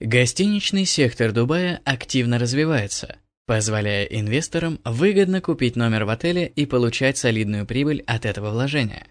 [0.00, 3.16] Гостиничный сектор Дубая активно развивается,
[3.46, 9.06] позволяя инвесторам выгодно купить номер в отеле и получать солидную прибыль от этого вложения.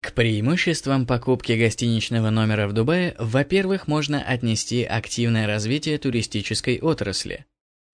[0.00, 7.44] К преимуществам покупки гостиничного номера в Дубае, во-первых, можно отнести активное развитие туристической отрасли.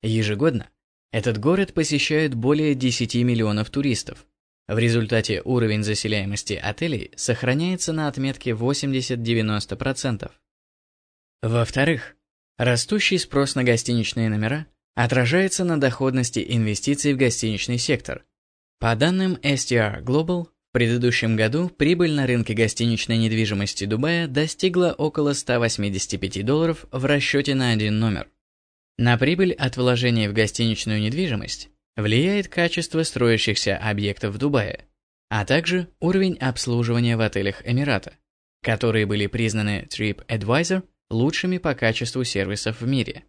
[0.02, 0.70] Ежегодно
[1.10, 4.26] этот город посещают более 10 миллионов туристов.
[4.68, 10.30] В результате уровень заселяемости отелей сохраняется на отметке 80-90%.
[11.42, 12.14] Во-вторых,
[12.58, 14.66] Растущий спрос на гостиничные номера
[14.96, 18.24] отражается на доходности инвестиций в гостиничный сектор.
[18.80, 25.34] По данным STR Global, в предыдущем году прибыль на рынке гостиничной недвижимости Дубая достигла около
[25.34, 28.28] 185 долларов в расчете на один номер.
[28.96, 34.84] На прибыль от вложений в гостиничную недвижимость влияет качество строящихся объектов в Дубае,
[35.28, 38.14] а также уровень обслуживания в отелях Эмирата,
[38.62, 43.24] которые были признаны TripAdvisor лучшими по качеству сервисов в мире.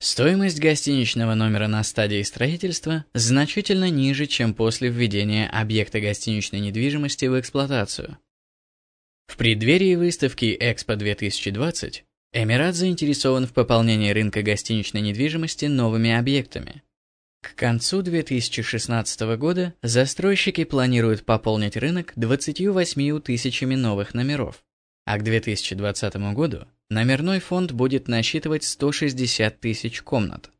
[0.00, 7.38] Стоимость гостиничного номера на стадии строительства значительно ниже, чем после введения объекта гостиничной недвижимости в
[7.38, 8.16] эксплуатацию.
[9.26, 16.82] В преддверии выставки Экспо 2020 Эмират заинтересован в пополнении рынка гостиничной недвижимости новыми объектами.
[17.40, 24.62] К концу 2016 года застройщики планируют пополнить рынок 28 тысячами новых номеров,
[25.06, 30.50] а к 2020 году номерной фонд будет насчитывать 160 тысяч комнат.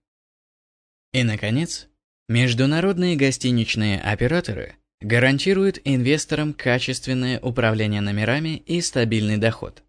[1.13, 1.89] И, наконец,
[2.29, 9.83] международные гостиничные операторы гарантируют инвесторам качественное управление номерами и стабильный доход.